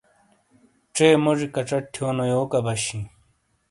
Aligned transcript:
ژے 0.95 1.07
موجی 1.23 1.47
کچٹ 1.55 1.83
تھیونیو 1.93 2.25
یوک 2.31 2.51
عَبش 2.57 2.83
ہِیں۔ 2.91 3.05